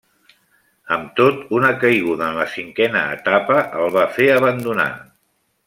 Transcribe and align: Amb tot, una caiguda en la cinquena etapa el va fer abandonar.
Amb 0.95 1.11
tot, 1.19 1.43
una 1.57 1.69
caiguda 1.83 2.31
en 2.33 2.39
la 2.43 2.47
cinquena 2.55 3.05
etapa 3.19 3.59
el 3.83 3.95
va 3.99 4.07
fer 4.19 4.31
abandonar. 4.41 4.91